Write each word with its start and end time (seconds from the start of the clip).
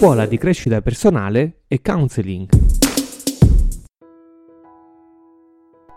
scuola 0.00 0.24
di 0.24 0.38
crescita 0.38 0.80
personale 0.80 1.64
e 1.68 1.82
counseling. 1.82 2.48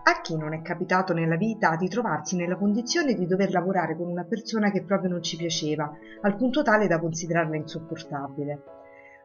A 0.04 0.22
chi 0.22 0.36
non 0.36 0.54
è 0.54 0.62
capitato 0.62 1.14
nella 1.14 1.38
vita 1.38 1.78
di 1.78 1.88
trovarsi 1.88 2.36
nella 2.36 2.58
condizione 2.58 3.14
di 3.14 3.26
dover 3.26 3.52
lavorare 3.52 3.96
con 3.96 4.10
una 4.10 4.26
persona 4.26 4.72
che 4.72 4.84
proprio 4.84 5.10
non 5.10 5.24
ci 5.24 5.38
piaceva, 5.38 5.90
al 6.20 6.36
punto 6.36 6.64
tale 6.64 6.88
da 6.88 7.00
considerarla 7.00 7.56
insopportabile? 7.56 8.64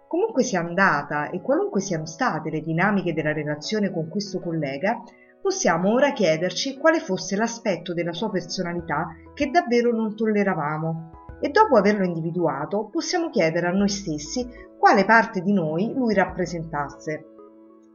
Comunque 0.06 0.44
sia 0.44 0.60
andata 0.60 1.30
e 1.30 1.40
qualunque 1.40 1.80
siano 1.80 2.06
state 2.06 2.48
le 2.48 2.60
dinamiche 2.60 3.12
della 3.12 3.32
relazione 3.32 3.90
con 3.90 4.08
questo 4.08 4.38
collega, 4.38 5.02
possiamo 5.42 5.90
ora 5.90 6.12
chiederci 6.12 6.78
quale 6.78 7.00
fosse 7.00 7.34
l'aspetto 7.34 7.94
della 7.94 8.12
sua 8.12 8.30
personalità 8.30 9.08
che 9.34 9.50
davvero 9.50 9.90
non 9.90 10.14
tolleravamo 10.14 11.17
e 11.40 11.50
dopo 11.50 11.76
averlo 11.76 12.04
individuato 12.04 12.88
possiamo 12.90 13.30
chiedere 13.30 13.66
a 13.66 13.72
noi 13.72 13.88
stessi 13.88 14.46
quale 14.78 15.04
parte 15.04 15.40
di 15.40 15.52
noi 15.52 15.92
lui 15.94 16.14
rappresentasse. 16.14 17.24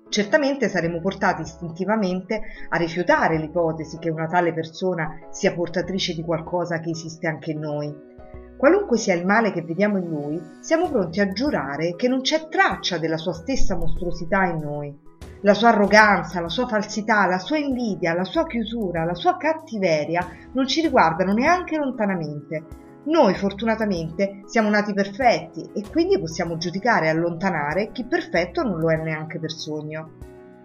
Certamente 0.09 0.69
saremo 0.69 1.01
portati 1.01 1.41
istintivamente 1.41 2.41
a 2.69 2.77
rifiutare 2.77 3.37
l'ipotesi 3.37 3.97
che 3.97 4.11
una 4.11 4.27
tale 4.27 4.53
persona 4.53 5.17
sia 5.31 5.53
portatrice 5.53 6.13
di 6.13 6.23
qualcosa 6.23 6.79
che 6.79 6.91
esiste 6.91 7.25
anche 7.25 7.51
in 7.51 7.59
noi. 7.59 8.11
Qualunque 8.55 8.97
sia 8.97 9.15
il 9.15 9.25
male 9.25 9.51
che 9.51 9.63
vediamo 9.63 9.97
in 9.97 10.07
lui, 10.07 10.41
siamo 10.59 10.87
pronti 10.87 11.19
a 11.19 11.31
giurare 11.31 11.95
che 11.95 12.07
non 12.07 12.21
c'è 12.21 12.47
traccia 12.47 12.97
della 12.97 13.17
sua 13.17 13.33
stessa 13.33 13.75
mostruosità 13.75 14.45
in 14.45 14.59
noi. 14.59 14.95
La 15.41 15.53
sua 15.53 15.69
arroganza, 15.69 16.39
la 16.39 16.47
sua 16.47 16.67
falsità, 16.67 17.25
la 17.25 17.39
sua 17.39 17.57
invidia, 17.57 18.13
la 18.13 18.23
sua 18.23 18.45
chiusura, 18.45 19.03
la 19.03 19.15
sua 19.15 19.35
cattiveria 19.35 20.25
non 20.53 20.67
ci 20.67 20.81
riguardano 20.81 21.33
neanche 21.33 21.75
lontanamente. 21.75 22.65
Noi 23.05 23.35
fortunatamente 23.35 24.43
siamo 24.45 24.69
nati 24.69 24.93
perfetti 24.93 25.69
e 25.73 25.83
quindi 25.91 26.17
possiamo 26.17 26.55
giudicare 26.55 27.07
e 27.07 27.09
allontanare 27.09 27.91
chi 27.91 28.05
perfetto 28.05 28.63
non 28.63 28.79
lo 28.79 28.89
è 28.91 28.95
neanche 28.95 29.39
per 29.39 29.51
sogno. 29.51 30.11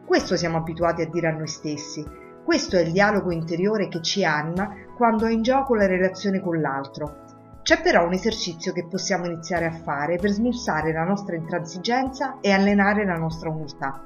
Questo 0.07 0.37
siamo 0.37 0.59
abituati 0.59 1.03
a 1.03 1.09
dire 1.09 1.27
a 1.27 1.33
noi 1.33 1.49
stessi. 1.49 2.07
Questo 2.45 2.77
è 2.77 2.83
il 2.83 2.93
dialogo 2.93 3.33
interiore 3.33 3.89
che 3.89 4.01
ci 4.03 4.25
anima 4.25 4.73
quando 4.97 5.27
è 5.27 5.33
in 5.33 5.43
gioco 5.43 5.75
la 5.75 5.87
relazione 5.87 6.41
con 6.41 6.61
l'altro. 6.61 7.25
C'è 7.63 7.83
però 7.83 8.07
un 8.07 8.13
esercizio 8.13 8.73
che 8.73 8.87
possiamo 8.87 9.27
iniziare 9.27 9.67
a 9.67 9.73
fare 9.73 10.17
per 10.17 10.31
smussare 10.31 10.93
la 10.93 11.03
nostra 11.03 11.35
intransigenza 11.35 12.39
e 12.41 12.53
allenare 12.53 13.05
la 13.05 13.17
nostra 13.17 13.51
umiltà. 13.51 14.01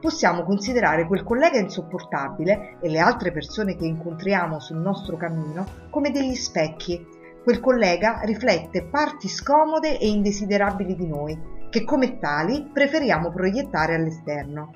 Possiamo 0.00 0.42
considerare 0.42 1.06
quel 1.06 1.22
collega 1.22 1.58
insopportabile 1.58 2.78
e 2.80 2.88
le 2.88 2.98
altre 2.98 3.30
persone 3.30 3.76
che 3.76 3.86
incontriamo 3.86 4.58
sul 4.58 4.78
nostro 4.78 5.16
cammino 5.16 5.64
come 5.88 6.10
degli 6.10 6.34
specchi 6.34 7.14
quel 7.46 7.60
collega 7.60 8.22
riflette 8.24 8.86
parti 8.86 9.28
scomode 9.28 10.00
e 10.00 10.08
indesiderabili 10.08 10.96
di 10.96 11.06
noi, 11.06 11.40
che 11.70 11.84
come 11.84 12.18
tali 12.18 12.68
preferiamo 12.72 13.30
proiettare 13.30 13.94
all'esterno. 13.94 14.72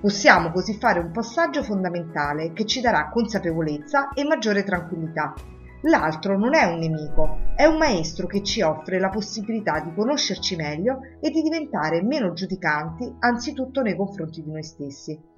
Possiamo 0.00 0.50
così 0.50 0.78
fare 0.78 0.98
un 0.98 1.10
passaggio 1.10 1.62
fondamentale 1.62 2.54
che 2.54 2.64
ci 2.64 2.80
darà 2.80 3.10
consapevolezza 3.10 4.14
e 4.14 4.24
maggiore 4.24 4.64
tranquillità. 4.64 5.34
L'altro 5.82 6.38
non 6.38 6.54
è 6.54 6.64
un 6.64 6.78
nemico, 6.78 7.36
è 7.54 7.66
un 7.66 7.76
maestro 7.76 8.26
che 8.26 8.42
ci 8.42 8.62
offre 8.62 8.98
la 8.98 9.10
possibilità 9.10 9.80
di 9.80 9.92
conoscerci 9.92 10.56
meglio 10.56 11.00
e 11.20 11.28
di 11.28 11.42
diventare 11.42 12.02
meno 12.02 12.32
giudicanti 12.32 13.14
anzitutto 13.18 13.82
nei 13.82 13.94
confronti 13.94 14.42
di 14.42 14.50
noi 14.50 14.62
stessi. 14.62 15.35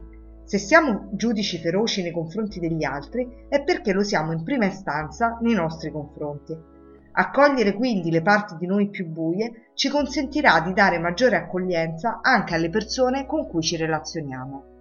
Se 0.48 0.56
siamo 0.56 1.10
giudici 1.12 1.58
feroci 1.58 2.02
nei 2.02 2.10
confronti 2.10 2.58
degli 2.58 2.82
altri 2.82 3.44
è 3.50 3.62
perché 3.62 3.92
lo 3.92 4.02
siamo 4.02 4.32
in 4.32 4.44
prima 4.44 4.64
istanza 4.64 5.36
nei 5.42 5.52
nostri 5.52 5.90
confronti. 5.90 6.56
Accogliere 7.12 7.74
quindi 7.74 8.10
le 8.10 8.22
parti 8.22 8.56
di 8.56 8.64
noi 8.64 8.88
più 8.88 9.06
buie 9.08 9.72
ci 9.74 9.90
consentirà 9.90 10.60
di 10.60 10.72
dare 10.72 10.98
maggiore 10.98 11.36
accoglienza 11.36 12.20
anche 12.22 12.54
alle 12.54 12.70
persone 12.70 13.26
con 13.26 13.46
cui 13.46 13.60
ci 13.60 13.76
relazioniamo. 13.76 14.77